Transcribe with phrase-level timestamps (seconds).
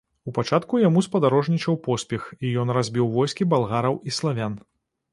[0.29, 4.63] У пачатку яму спадарожнічаў поспех і ён разбіў войскі балгараў і славян.